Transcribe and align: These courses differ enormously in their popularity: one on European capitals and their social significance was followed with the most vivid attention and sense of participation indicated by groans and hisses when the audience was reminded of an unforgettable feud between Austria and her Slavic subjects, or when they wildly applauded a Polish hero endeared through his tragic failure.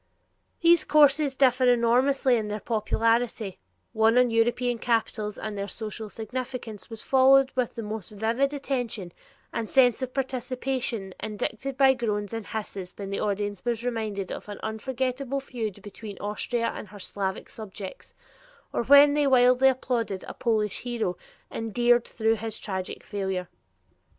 These 0.61 0.83
courses 0.83 1.35
differ 1.35 1.65
enormously 1.65 2.35
in 2.35 2.47
their 2.47 2.59
popularity: 2.59 3.59
one 3.93 4.17
on 4.17 4.31
European 4.31 4.79
capitals 4.79 5.37
and 5.37 5.55
their 5.55 5.67
social 5.67 6.09
significance 6.09 6.89
was 6.89 7.03
followed 7.03 7.51
with 7.53 7.75
the 7.75 7.83
most 7.83 8.09
vivid 8.09 8.51
attention 8.51 9.13
and 9.53 9.69
sense 9.69 10.01
of 10.01 10.11
participation 10.11 11.13
indicated 11.21 11.77
by 11.77 11.93
groans 11.93 12.33
and 12.33 12.47
hisses 12.47 12.93
when 12.97 13.11
the 13.11 13.19
audience 13.19 13.63
was 13.63 13.85
reminded 13.85 14.31
of 14.31 14.49
an 14.49 14.59
unforgettable 14.63 15.39
feud 15.39 15.79
between 15.83 16.17
Austria 16.17 16.71
and 16.75 16.87
her 16.87 16.99
Slavic 16.99 17.47
subjects, 17.47 18.15
or 18.73 18.81
when 18.81 19.13
they 19.13 19.27
wildly 19.27 19.67
applauded 19.67 20.25
a 20.27 20.33
Polish 20.33 20.79
hero 20.79 21.15
endeared 21.51 22.05
through 22.07 22.37
his 22.37 22.57
tragic 22.57 23.03
failure. 23.03 23.49